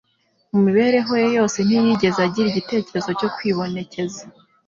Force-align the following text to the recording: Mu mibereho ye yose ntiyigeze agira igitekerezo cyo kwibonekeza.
Mu 0.51 0.59
mibereho 0.65 1.11
ye 1.21 1.27
yose 1.37 1.57
ntiyigeze 1.63 2.19
agira 2.27 2.47
igitekerezo 2.49 3.09
cyo 3.19 3.27
kwibonekeza. 3.35 4.21